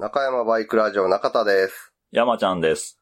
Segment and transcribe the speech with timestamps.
[0.00, 1.92] 中山バイクラジオ中田です。
[2.12, 3.00] 山ちゃんです。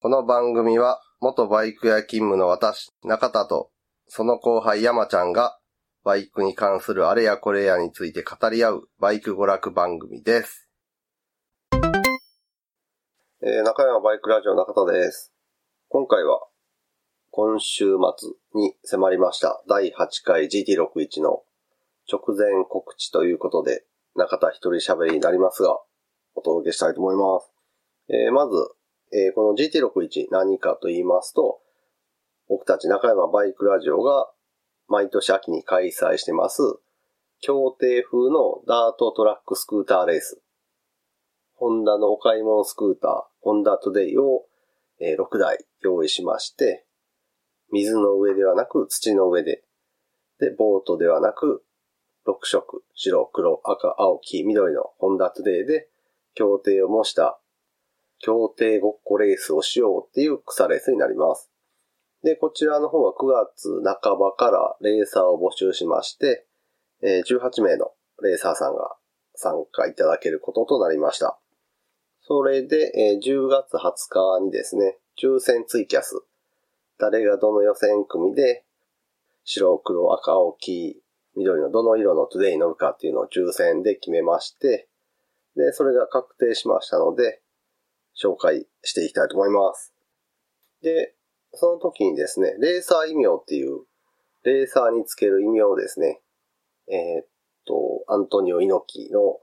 [0.00, 3.68] この番組は、元バイク屋勤務の私、中田と、
[4.06, 5.58] その後輩山ちゃんが、
[6.04, 10.70] バイクに関するあれやこれやについて語り合う、バイク娯楽番組です。
[13.42, 15.34] えー中山バイクラジオ中田です。
[15.88, 16.40] 今回は、
[17.30, 17.84] 今週
[18.16, 21.42] 末に迫りました、第8回 GT61 の
[22.10, 25.78] 直前告知ということで、中田一人喋りになりますが、
[26.34, 27.52] お届けしたいと思います。
[28.08, 28.54] えーまず、
[29.12, 31.60] えーこの GT61 何かと言いますと、
[32.48, 34.30] 僕たち中山バイクラジオが
[34.88, 36.62] 毎年秋に開催してます、
[37.40, 40.42] 協定風のダートトラックスクーターレース。
[41.54, 43.10] ホンダのお買い物スクーター、
[43.40, 44.46] ホンダトゥデイを、
[45.00, 46.86] えー6台用意しまして、
[47.72, 49.62] 水の上ではなく土の上で、
[50.38, 51.64] で、ボートではなく
[52.26, 55.88] 6色、白、黒、赤、青、黄、緑のホンダトゥデイで、
[56.34, 57.38] 協定を模した
[58.18, 61.50] 協定ごっこレースをしようっていう草レースになります。
[62.22, 66.46] で、こちらの方は9月半ばからレーサーを募集しまして、
[67.02, 67.90] 18名の
[68.22, 68.94] レーサーさんが
[69.34, 71.40] 参加いただけることとなりました。
[72.20, 76.22] それで、10月20日にですね、抽選ツイキャス、
[76.98, 78.64] 誰がどの予選組で、
[79.42, 81.02] 白、黒、赤、青、黄、
[81.34, 84.88] 緑のどの色のトゥデイに乗るかっていうのを抽選で決めまして、
[85.56, 87.42] で、それが確定しましたので、
[88.20, 89.94] 紹介していきたいと思います。
[90.82, 91.14] で、
[91.54, 93.80] その時にですね、レーサー異名っていう、
[94.44, 96.20] レーサーにつける異名をですね、
[96.88, 97.26] えーっ
[97.66, 99.40] と、アントニオ猪木の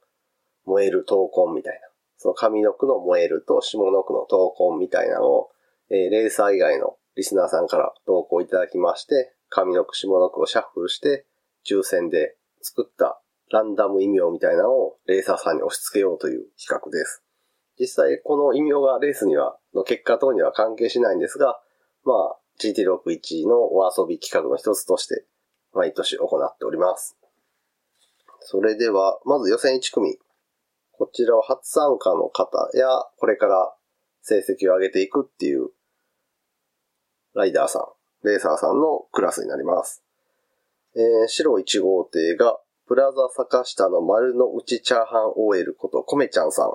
[0.65, 5.49] 燃える闘魂みたいな、その上の句の燃えると下の句の闘魂みたいなのを、
[5.89, 11.25] えーレーサー以外のリスナーさんから投稿いただきまして、上の句下の句をシャッフルして、
[11.65, 17.23] 抽選で作ったランダム異名みたいなのをレーサーさんに押し付けようという企画です。
[17.79, 21.59] 実際この異名がレースには、の結果等には関係しないんですが、
[22.03, 25.25] まあ、GT61 のお遊び企画の一つとして、
[25.73, 27.17] 毎年行っております。
[28.41, 30.17] それでは、まず予選1組。
[30.91, 33.73] こちらは初参加の方や、これから
[34.21, 35.69] 成績を上げていくっていう、
[37.33, 40.03] ライダーさん、レーサーさんのクラスになります。
[40.95, 42.59] えー白1号艇が、
[42.89, 46.71] プラザ坂下の丸の内チャーハン OL ことコメちゃんさん。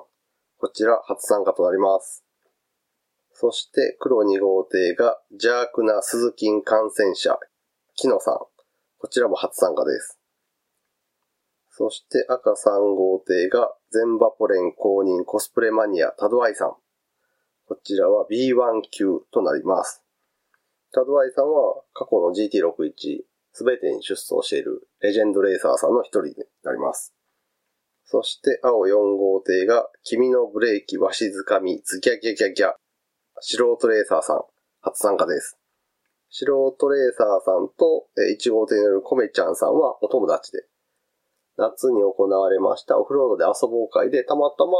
[0.57, 2.23] こちら初参加となります。
[3.33, 7.37] そして黒2号艇が邪悪な鈴金感染者、
[7.97, 8.37] 木野さん。
[8.97, 10.17] こちらも初参加です。
[11.69, 16.69] そして赤3号艇が全バポレン公認コスプレマニアタドアイさん。
[17.67, 20.01] こちらは B1 級となります。
[20.93, 26.33] タドアイさんは過去の GT61 すべてに出走しているレジェンドレーサーさんの一人に
[26.63, 27.13] なります。
[28.05, 32.73] そして青4号艇が君のブレーキわしづかみズギャギャギャギャ
[33.39, 34.41] 素人レーサーさん
[34.81, 35.59] 初参加です。
[36.29, 40.63] 素人レーサーさんと1号艇によるコメちゃんさんはお友達で
[41.55, 44.71] 夏に行われましたオフロードで遊ぼう会でたまたま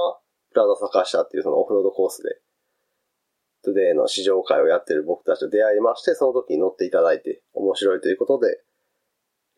[0.52, 2.42] プラザ坂下っていうそのオフロードコースで
[3.66, 8.62] トゥデイの試乗会をやってる僕たちと出会いまして、その時に乗っていただいて面白いということで、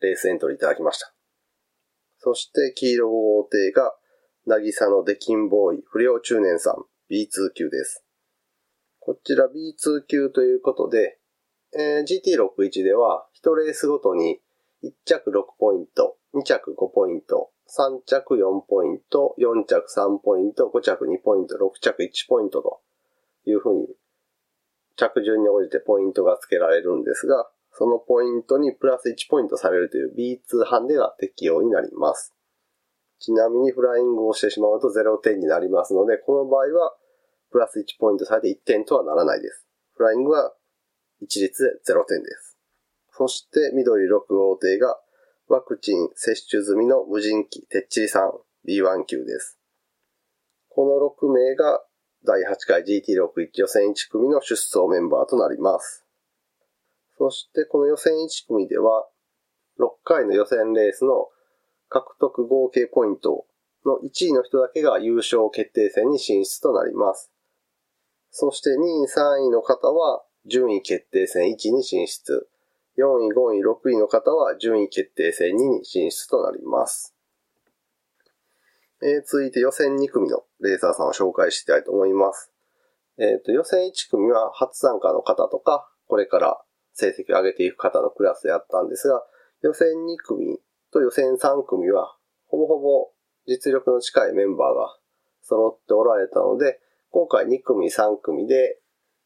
[0.00, 1.12] レースエントリーいただきました。
[2.18, 3.94] そして、黄色5号艇が、
[4.46, 6.74] なぎさのデキンボーイ、不良中年さん、
[7.10, 8.04] B2 級です。
[8.98, 11.18] こちら B2 級ということで、
[11.74, 14.40] えー GT61 では、1レースごとに
[14.82, 22.80] 1着6ポイント、2着5ポイント、3着4ポイント、4着3ポイント、5着2ポイント、6着1ポイントと
[23.44, 23.86] いうふうに、
[24.96, 32.34] 着順に応じてポイントが付けられるんですが、そのポイントにプラス1ポイントされるという B2 ハンデが適用になります。
[33.20, 36.96] ちなみにフライングをしてしまうと0点になりますので、この場合は
[37.52, 39.68] プラス1ポイントされて1点とはならないです。
[39.94, 40.52] フライングは
[41.20, 42.58] 一律で0点です。
[43.12, 44.98] そして緑6号艇が
[45.46, 48.32] ワクチン接種済みの無人機てっちりさん
[48.68, 49.56] B1 級です。
[50.68, 51.80] この6名が
[52.24, 56.07] 第8回 GT61 予選1組の出走メンバーとなります。
[57.18, 59.08] そしてこの予選1組では、
[59.80, 61.28] 6回の予選レースの
[61.88, 63.44] 獲得合計ポイント
[63.84, 67.32] の1位の人だけが優勝決定戦に進出となります。
[68.30, 72.48] そして2位、3位の方は順位決定戦1に進出。
[72.96, 77.14] 4位、5位、6位の方は順位決定戦2に進出となります。
[79.02, 82.52] えー続いて予選2組のレーサーさんを紹介したいと思います。
[83.16, 86.60] えっ、と、予選1組は初参加の方とか、これから
[86.98, 89.22] 成績を上げていく方のクラスでやったんですが、
[89.62, 90.58] 予選2組
[90.92, 92.16] と予選3組は、
[92.48, 93.10] ほぼほぼ
[93.46, 94.98] 実力の近いメンバーが
[95.42, 96.80] 揃っておられたので、
[97.10, 98.80] 今回2組3組で、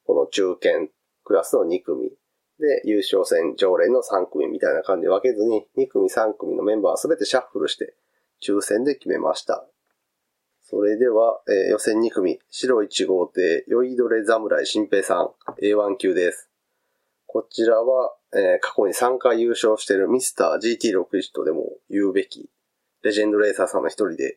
[0.04, 0.88] この中堅
[1.24, 2.10] クラスの2組
[2.58, 7.94] で優勝戦常連の3組みたいな感じで分けずに、2組3組のメンバーすべてシャッフルして
[8.46, 9.66] 抽選で決めました。
[10.60, 15.30] それでは、えー、予選2組、白1号艇、酔いどれ侍新平さん、
[15.62, 16.51] A1 級です。
[17.32, 22.50] こちらは、えー、過去に3回優勝しているミスター GT61 とでも言うべき、
[23.02, 24.36] レジェンドレーサーさんの一人で、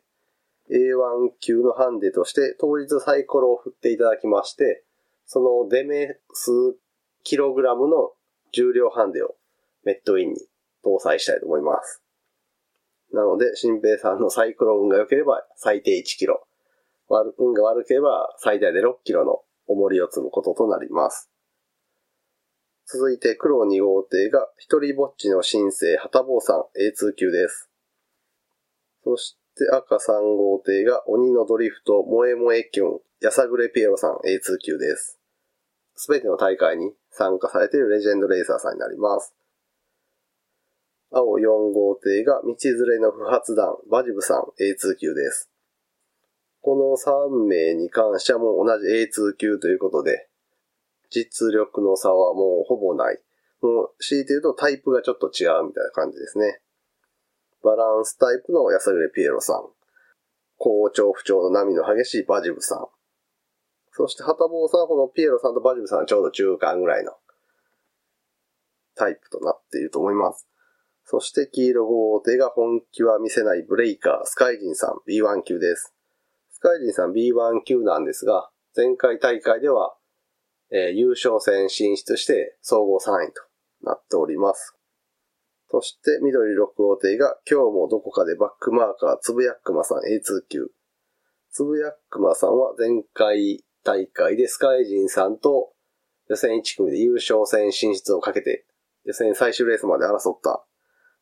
[0.72, 4.86] A1 級のハンデとして当日サイコロを振っていただきまして、
[5.26, 6.52] そのデメ数
[7.26, 8.12] キログラムの
[8.54, 9.36] 重量ハンデを
[9.84, 10.36] メットインに
[10.82, 12.02] 搭載したいと思います。
[13.12, 16.48] なので、新平さんのサイクロ運が良ければ最低1キロ。
[17.40, 21.30] 運が悪ければ最大で6キロの重りを積むこととなります。
[22.88, 27.70] 続いて黒2号艇が一人ぼっちの新生旗坊さん A2 級です。
[29.04, 35.20] そして赤3号艇が鬼のドリフト萌え萌えキュンやさぐれピエロさん A2 級です。
[35.96, 39.34] すべての大会に参加されているレジェンドレーサーさんになります。
[41.12, 45.50] 青4号艇が道連れの不発弾、バジブさん A2 級です。
[46.62, 50.28] この3名に関してはもう同じ A2 級ということで、
[51.16, 53.20] 実力の差はもうほぼない。
[53.62, 56.60] もう強いて言うとタイプがちょっと違うみたいな感じですね。
[57.64, 59.64] バランスタイプの安暮ピエロさん。
[60.58, 62.88] 好調不調の波の激しいバジブさん。
[63.92, 67.14] そして、ハタボーさんはこのピエロさんとバジブさんはちょうど中間ぐらいの
[68.96, 70.48] タイプとなっていると思います。
[71.06, 75.94] そして黄色号艇が本気は見せないブレイカー、スカイジンさん B1 級です。
[76.52, 79.96] スカイジンさん B1 級なんですが、前回大会では、
[80.76, 83.42] えー、優勝戦進出して総合3位と
[83.82, 84.76] なっております。
[85.72, 90.68] そして緑6号艇が今日もどこかでバックマーカーつぶやくまさん A2 級。
[91.50, 95.72] つぶやくまさんは前回大会でスカイジンさんと
[96.28, 98.66] 予選1組で優勝戦進出をかけて
[99.06, 100.66] 予選最終レースまで争った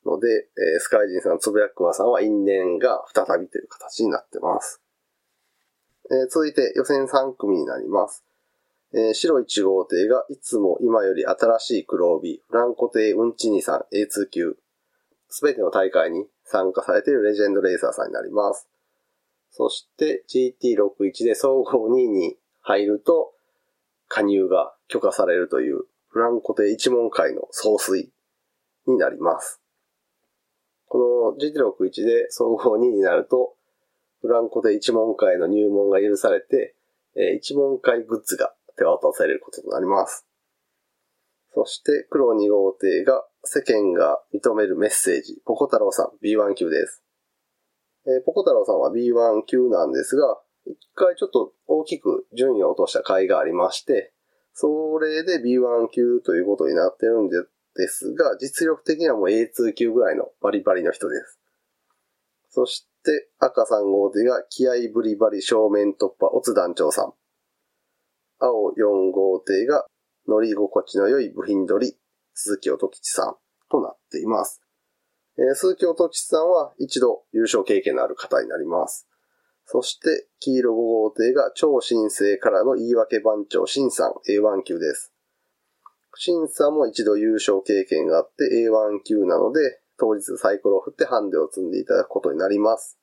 [0.04, 0.28] ので、
[0.58, 4.82] えー、スカイジンさん、つぶやくまさんは因縁が再びという形になってます。
[6.10, 8.26] えー、続いて予選3組になります。
[8.96, 14.56] えー、白1号艇がいつも今より新しい黒帯、フランコ艇うんちにさん A2 級。
[15.30, 18.68] すべての大会に参加されているレジェンドレーサーさんになります。
[19.50, 23.32] そして GT61 で総合2位に入ると
[24.08, 28.12] 加入が許可されるというフランコ艇一門会の総帥
[28.86, 29.60] になります。
[30.88, 33.56] この GT61 で総合2位になると、
[34.22, 36.76] フランコで一問会の入門が許されて、
[37.16, 40.26] え一問会グッズが手渡されることとなります。
[41.54, 47.04] そして黒2号艇が世間が認めるメッセージ、ポコ太郎さん B1 級です。
[48.06, 54.14] えー、ポコ太郎さんは B1 級なんですが、一回ちょっと大きく順位を落とした回がありまして、
[54.54, 57.38] それで B1 級ということになってるんで
[57.76, 61.40] ですが、実力的にはもう A2 級ぐらいのバリバリの人です。
[62.50, 67.14] そして、赤3号艇が気合ブリバリ正面突破、オツ団長さん。
[68.44, 69.86] 青4号艇が
[70.28, 71.98] 乗り心地の良い部品取り、
[72.34, 73.36] 鈴木音吉さん
[73.72, 74.62] となっています。
[75.38, 79.08] えー、鈴木音吉さんは一度優勝経験のある方になります。
[79.66, 85.14] そして、黄色5号艇が超新星からの言い訳番長新さん A1 級です。
[86.16, 93.00] 審査も一度優勝経験があって A1 級なので、当日サイコロを振ってハンデを積んでいただくことになります。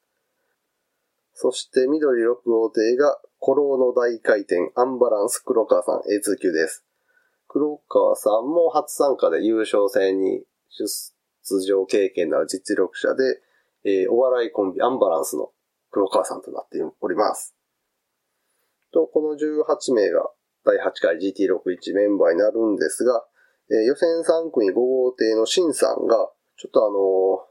[1.32, 6.84] そして緑6号艇が古老の大回転アンバランス黒川さん A2 級です。
[7.48, 13.40] 黒川さんも初参加で優勝戦に出場経験のある実力者で、
[13.84, 15.52] えー、お笑いコンビアンバランスの
[15.90, 17.56] 黒川さんとなっております。
[18.92, 20.28] と、この18名が
[20.66, 23.24] 第8回 GT61 メンバーになるんですが、
[23.70, 27.50] えー、予選3組5号艇のシンさんが、ちょっとあのー、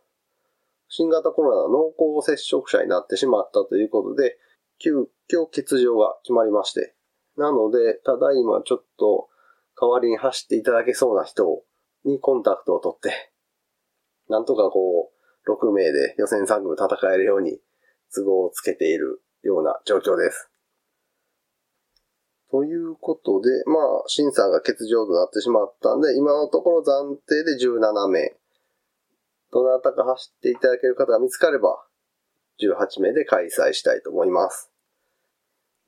[0.87, 4.37] 新型コロナの濃厚接触者になってしまったということで、
[4.77, 6.95] 急遽欠場が決まりまして、
[7.37, 9.29] なので、ただいまちょっと
[9.79, 11.63] 代わりに走っていただけそうな人
[12.03, 13.31] にコンタクトを取って、
[14.27, 17.59] なんとかこう、6名で予選3組戦えるように
[18.13, 20.49] 都合をつけているような状況です。
[22.51, 28.35] ということで、まあ、審査が欠場となってしまったんで、今のところ暫定で17名。
[29.51, 31.77] どなたか走っていただける方が見つかれば、
[32.59, 34.71] 18名で開催したいと思います。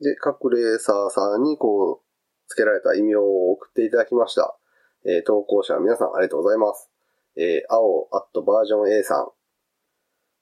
[0.01, 4.58] で、各レーサーさんにこう、付けられた異名を送っていただきました。
[5.05, 6.89] えー、投稿者の皆さんありがとうございます。
[7.38, 9.25] えー、青アットバージョン A さん、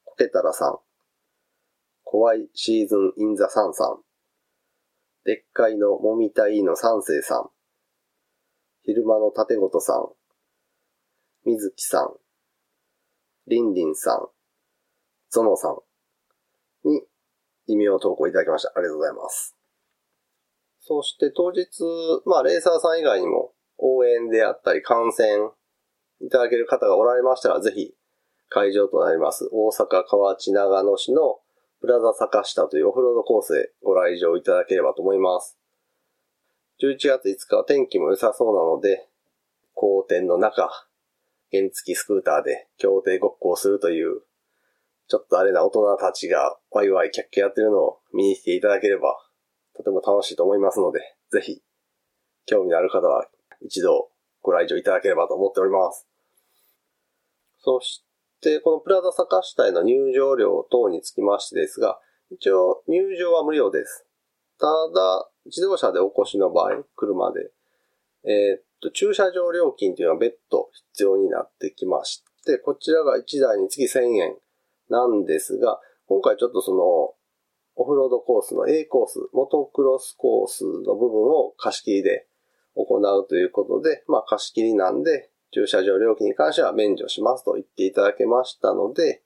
[0.05, 0.79] コケタラさん、
[2.03, 4.01] 怖いシーズンインザサンさん。
[5.25, 7.49] でっかいのもみたいの三世さん。
[8.83, 10.07] 昼間の縦ごとさん。
[11.45, 12.13] 水木さん。
[13.47, 14.27] りんりんさん。
[15.29, 15.77] ゾノさん。
[17.69, 18.71] に、異名投稿いただきました。
[18.75, 19.55] ありがとうございます。
[20.79, 21.67] そして当日、
[22.25, 25.51] まあ、レーサーさん以外にも、応援であったり、観戦
[26.21, 27.93] いただける方がおられましたら、ぜひ、
[28.49, 31.39] 会場となります、大阪河内長野市の
[31.79, 35.57] プラザ坂下というオフロードコースへご来場いただければと思います。
[36.81, 39.07] 11月5日は天気も良さそうなので、
[39.73, 40.69] 公店の中、
[41.51, 44.21] 原付スクーターで協定ごっこをするという、
[45.07, 49.17] ちょっとあれな大人たちがワイワイキャッキャやってるのを見に来ていただければ、
[49.75, 50.99] とても楽しいと思いますので、
[51.31, 51.61] ぜひ、
[52.45, 53.27] 興味のある方は
[53.61, 54.09] 一度
[54.41, 56.07] ご来場いただければと思っております。
[57.59, 58.03] そし
[58.41, 61.99] で、このプラザ坂下への入場料等につきましてですが、
[62.31, 64.05] 一応入場は無料です。
[64.59, 67.51] ただ、自動車でお越しの場合、車で、
[68.23, 74.35] えー、っと、駐車場料金というのは別途必要になってきまして、こちらが1台につき1000円
[74.89, 77.13] なんですが、今回ちょっとその、
[77.75, 82.27] オフロードコースの A コース、モトクロスコースの部分を貸し切りで
[82.75, 89.21] 行うということで、まあ貸し切りなんで、駐車場料金に関しては免除しますと言っていただけましたので、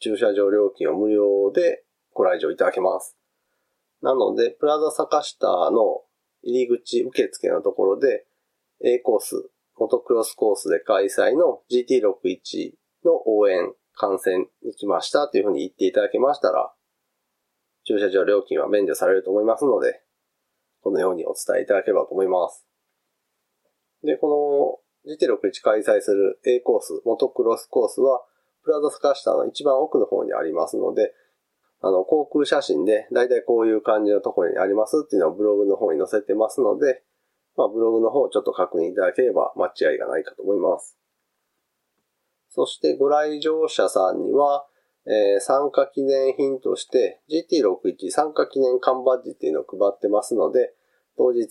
[0.00, 3.16] 駐車場料金を無料でご来場いただけます。
[4.02, 6.02] なので、プラザ坂下の
[6.42, 8.26] 入り口受付のところで、
[8.84, 12.72] A コース、モトクロスコースで開催の GT61
[13.04, 16.72] の応援、観戦に来ましたというふうに言っていただけましたら、
[17.84, 20.00] 駐車場料金は免除されると思いますので、
[20.82, 22.64] このようにお伝えいただければと思います。
[24.04, 28.22] で、この GT61 開催する A コース、モトクロスコースは、
[28.62, 31.12] プラザスカスターの一番奥の方にありますので、
[31.80, 37.02] あの、航空写真で、だいたいこういう感じのところにありますっていうのをブログの方に載せてますので、
[37.56, 40.97] まあ、ブログの方をちょっと確認いただければ間違いがないかと思います。
[42.50, 44.66] そしてご来場者さんには、
[45.06, 50.74] えー、参加記念品として GT61 参加記念缶バッジっていうのを配ってますので、
[51.16, 51.48] 当日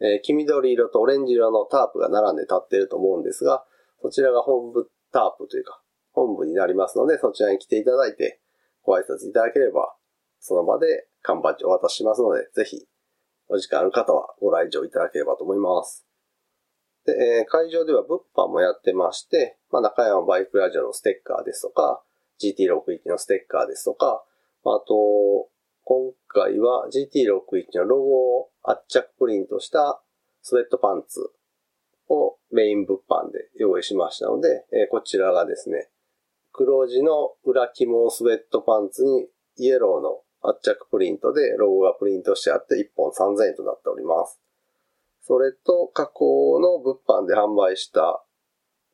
[0.00, 3.64] えー、黄緑色とオレンジ色のタープが並んで立ってると思うんですが、
[4.02, 5.80] そちらが本部タープというか、
[6.12, 8.40] 本部になりますので、そちらに来ていただいて、
[8.82, 9.94] ご挨拶いただければ、
[10.38, 12.84] その場で缶バッジをお渡ししますので、ぜひ、
[13.48, 16.06] お時間ある方はご来場いただければと思います。
[17.06, 22.02] で、えー、会場では物販もやってまして、まあ、中山バイクラジオのステッカーですとか、
[22.40, 24.24] GT61 のステッカーですとか、
[24.64, 25.50] あと、
[25.84, 30.00] 今回は GT61 のロゴを圧着プリントした
[30.40, 31.30] スウェットパンツ
[32.08, 35.90] をメイン物販で用意しましたので、え、こちらがですね、
[36.52, 39.28] 黒地の裏肝スウェットパンツに
[39.58, 44.40] イエローの圧着プリントでロゴがプリントしてあって1本3000円となっております。
[45.20, 48.22] それと加工の物販で販売した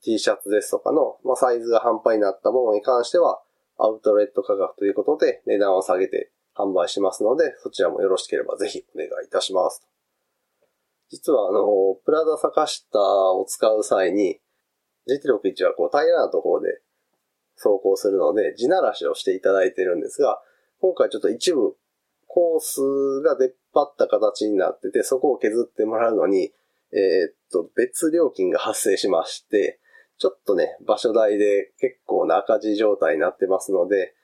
[0.03, 3.41] T シャツですとかの、まあ、サイズが半端になったものに関しては
[3.79, 9.87] アウトレット価格ということで値段を下げて販売しますので、そちらもよろしければぜひお願いいたします。
[11.11, 11.67] 実はあの、
[12.05, 14.41] プラザ坂下を使う際に、
[15.09, 16.81] GT61 はこう平らなところで
[17.57, 20.41] 走行するので、地ならしをしていただいてるんですが、
[20.81, 21.77] 今回ちょっと一部
[22.27, 22.81] コース
[23.23, 26.53] が出っ張った形になってて、そこを削ってもらうのに、
[26.93, 29.81] えー、っと、別料金が発生しまして、
[30.23, 34.15] ちょっとね、場所代で結構な赤字状態になってますので、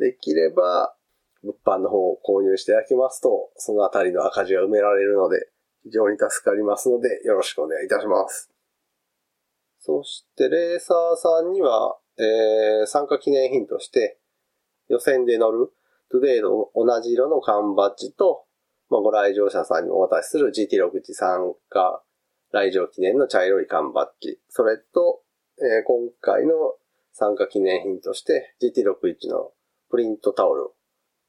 [0.00, 0.96] できれば
[1.44, 5.46] 物販の方を購入していただきますと、そのあたりの赤字が埋められるので、
[5.84, 8.50] 非常に助かりますので、よろしくお願いいたします。
[9.78, 14.18] そして、レーサーさんには、えー、参加記念品として、
[14.88, 15.70] 予選で乗る
[16.10, 18.46] トゥデイの同じ色の缶バッジと、
[18.90, 22.02] まあ、ご来場者さんにお渡しする GT61 参加
[22.50, 25.23] 来場記念の茶色い缶バッジ、それと、
[25.58, 26.52] えー、今回の
[27.12, 29.52] 参加記念品として GT61 の
[29.88, 30.72] プリントタオルを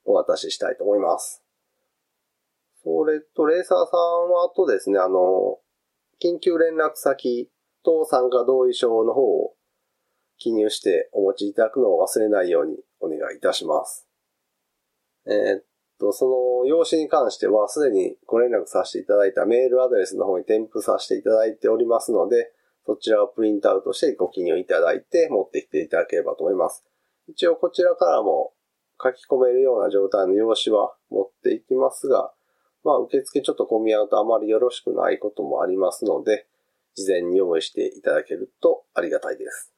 [0.05, 1.43] お渡ししたいと思います。
[2.83, 5.59] それと、レーサーさんはあとですね、あの、
[6.21, 7.49] 緊急連絡先
[7.83, 9.53] と参加同意書の方を
[10.37, 14.07] 記入してお持ちいただくのを忘れないようにお願いいたします。
[15.27, 15.63] えー、っ
[15.99, 22.51] と、その用紙に関してはすでにご連絡させていただいたメールアドレスの方に添付させていただいておりますので、
[22.85, 26.83] そちらをプリントアウトしてご記入いただいて持ってきていただければと思います。
[27.27, 28.53] 一応こちらからも
[29.01, 32.31] 書き込めるような状態の用紙は持っていきますが、
[32.83, 36.45] まあ受付ちょっと混み合うとあまりよろしくないこともありますので、
[36.93, 39.73] 事前に用意していただけるとありがたいです。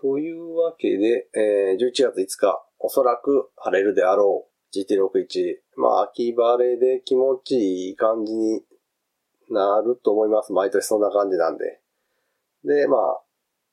[0.00, 5.56] というわけで、えー、11月5日、おそらく晴れるであろう GT61。
[5.76, 8.62] まあ、秋晴れで気持ちいい感じに
[9.50, 10.52] なると思います。
[10.52, 11.80] 毎年そんな感じなんで。
[12.64, 13.20] で、まあ、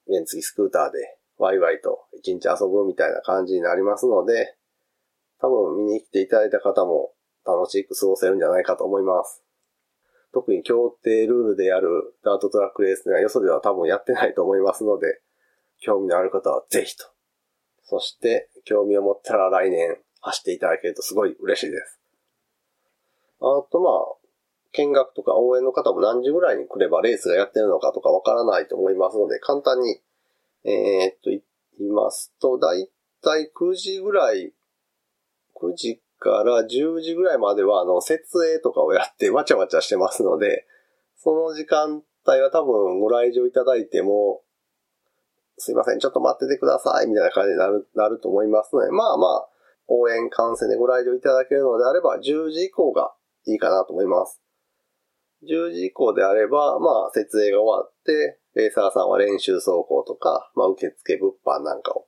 [0.08, 4.56] 原付スクーターでワイワイと一日遊ぶみたいな感じになりますので、
[5.40, 7.14] 多分見に来ていただいた方も
[7.46, 9.44] 楽しく過ごせるんじゃないかと思います。
[10.34, 15.22] 特に協定ルールでやるダートトラックレースにはよそでは多分やってないと思いますので、
[15.80, 17.06] 興味のある方はぜひと。
[17.84, 22.00] そして、興味を持ったら来年走っていただけるとすごい嬉しいです。
[23.40, 24.21] あとまあ、
[24.74, 30.00] 見学とか応援の方も何時ぐらいに来ればレースがやってるのかとかわからないと思いますので、簡単に、
[30.64, 31.42] えー、っと、言
[31.88, 32.90] いますと、だい
[33.22, 34.54] たい9時ぐらい、
[35.62, 40.66] 9時から10時ぐらいまでは、あの、設営とかをやってわちゃわちゃしてますので、
[41.18, 44.42] その時間帯は多分ご来場いただいても、
[45.58, 49.48] すいません、ちょっと待っててください、みたいな感じになる、なると思いますので、まあまあ、
[49.88, 53.14] 応援観戦でご来場いただけるのであれば、10時以降が
[53.46, 54.41] いいかなと思います。
[55.48, 62.08] 10時以降であれば、まあ、設営が終わって、レーサーさんは練習走行とか、まあ、受付物販なんかを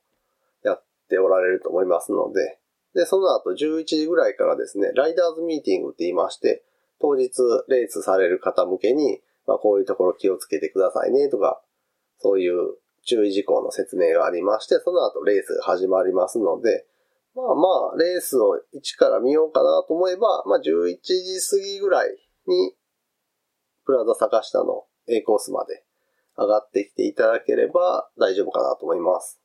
[0.62, 2.58] やっておられると思いますので、
[2.94, 6.64] で、その後11時ぐらいからですね、ライダーズミーティングって言いまして、
[7.00, 7.30] 当日
[7.68, 11.60] レースされる方向けに、まあ、こういうところ気をつけてくださいねとか、
[12.18, 16.86] そういう注意事項の説明がありまして、その後レースが始まりますので、
[17.34, 17.62] まあま
[17.94, 22.74] あ、レースを一から見ようかなと思えば、まあ11時過ぎぐらいに
[23.84, 25.84] プラザ坂下の A コースまで
[26.36, 29.40] 上がってきていただければ大丈夫かなと思います。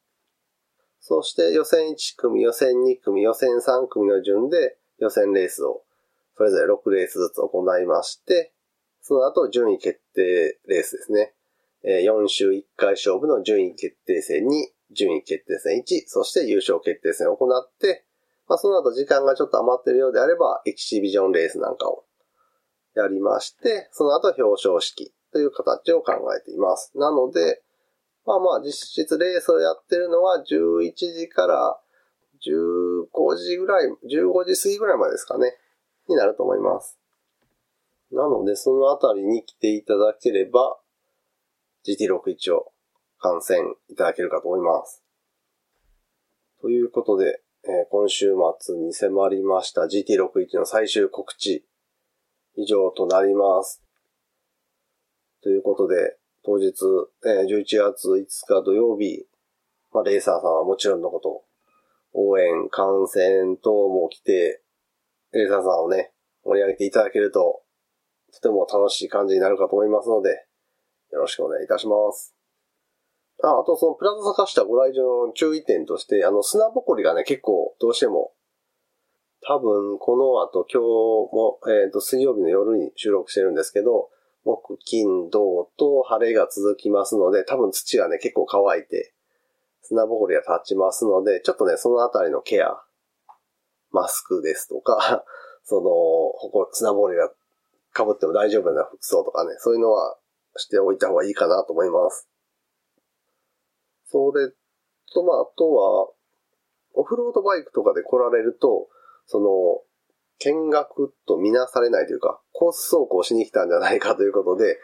[0.99, 5.83] そして予選1組、予選2組、予選3組の順で予選レースを
[6.35, 8.53] それぞれ6レースずつ行いまして、
[9.01, 11.33] その後順位決定レースですね。
[11.83, 18.05] 4週1回勝負の順位決定戦に順位決定戦1、そして優勝決定戦を行って、
[18.47, 22.03] まあ、その後時間がちょっと余ってるようであれば、エキシビジョンレースなんかを
[22.95, 26.91] やりまして、その後表彰式という形を考えています。
[26.95, 27.61] なので、
[28.25, 31.79] まあまあ実質レースをやってるのは11時から
[32.45, 35.55] 15時ぐらい、15時過ぎぐらいまでですかね、
[36.07, 36.97] になると思います。
[38.11, 40.79] なので、そのあたりに来ていただければ、
[41.85, 42.71] GT61 を
[43.19, 45.03] 観戦いただけるかと思います。
[46.61, 51.65] ということで、えー、今週末に迫りました GT61 の最終告知
[52.55, 53.83] 以上となります。
[55.41, 56.73] ということで、当日、
[57.25, 59.25] えー、11月5日土曜日、
[59.93, 61.43] まあ、レーサーさんはもちろんのこと、
[62.13, 64.61] 応援、観戦等も来て、
[65.31, 66.11] レーサーさんをね、
[66.43, 67.61] 盛り上げていただけると、
[68.33, 70.45] とても楽しい感じになるかと思いますので、
[71.11, 72.35] よろしくお願いいたします。
[73.43, 78.33] あ、あとそのプラザ坂下ご来場の注意点として、あの砂ぼこりがね、結構どうしても
[79.41, 80.85] 多分、この後今日
[81.33, 84.09] も、えっ、ー、と、水曜日の夜に収録してるんですけど、
[84.43, 89.13] 木、金、土と晴れが続きますので、多分土がね、結構乾いて、
[89.81, 92.81] 砂ぼこりが立ちますので、ちょっとね、そのあたりのケア、
[93.91, 95.25] マスクですとか、
[95.63, 97.29] その、ほこ、砂ぼこりが
[97.95, 100.17] 被っても大丈夫な服装とかね、そういうのは
[100.57, 102.29] しておいた方がいいかなと思います。
[104.05, 104.51] それ
[105.13, 106.09] と、まあ、あとは、
[106.93, 108.89] オフロードバイクとかで来られると、
[109.29, 109.81] その、
[110.39, 114.79] 見学とみなされないというか、コース走行しに来たんじゃないかということで、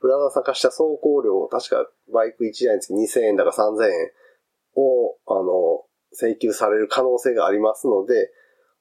[0.00, 4.10] プラザ坂下走行料、確かバイク1台につき2000円だか3000円
[4.76, 8.32] を、あの、請求される可能性がありますので、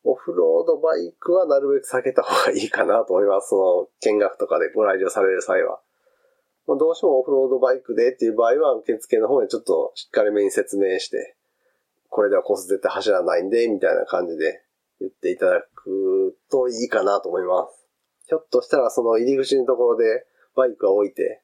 [0.06, 3.50] オフロードバイクはなるべく避けた方がいいかなと思います。
[3.50, 5.82] その、見学とかでご来場される際は。
[6.66, 11.36] どうしてもオフロードバイクでっていう場合は、受付の方でちょっとしっかりめに説明して、
[12.08, 14.64] これではコース絶対走らないんで、みたいな感じで
[15.00, 17.88] 言っていただくといいかなと思います。
[18.28, 21.42] ひょっとしたらその入り口のところでバイクを置いて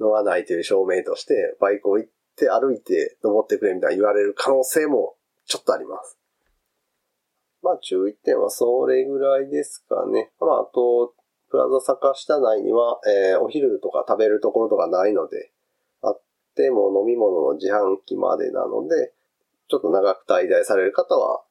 [0.00, 5.14] 乗らないという証明としてバイクを置いて歩いて登ってくれみたいな言われる可能性も
[5.46, 6.18] ちょっとあります。
[7.62, 10.30] まあ注意点はそれぐらいですかね。
[10.40, 11.14] まああと、
[11.50, 15.50] プラザ坂下内には、えー、お昼とか食べるところとかないので、
[16.00, 16.22] あっ
[16.56, 19.12] ても飲み物の自販機までなので、
[19.68, 21.42] ちょっと長く滞在される方は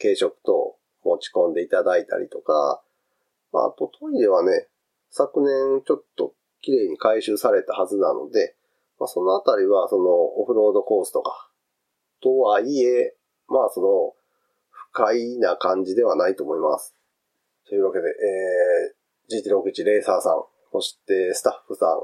[0.00, 2.82] 軽食と持ち込んでいただいたりとか、
[3.52, 4.68] あ、あとトイレはね、
[5.10, 8.56] 昨年ちょっと綺麗に回収されたはずなので、
[8.98, 11.50] まあ、そのあたりはそのオフロードコースとか、
[12.22, 13.14] とはいえ、
[13.48, 14.14] まあその、
[14.70, 16.94] 不快な感じではないと思います。
[17.68, 22.02] というわけで、えー、GT61 レーサーさん、そしてスタッフさん、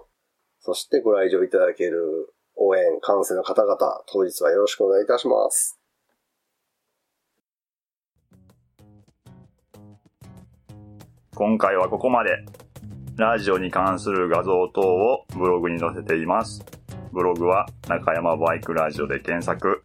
[0.60, 5.81] そしてご来場いただける応援、観戦の方々、当日はよろしくお願いいたします。
[11.34, 12.44] 今回はここまで。
[13.16, 16.62] ラジオに関する画像等をブログに載せています。
[17.10, 19.82] ブログは中山バイクラジオで検索。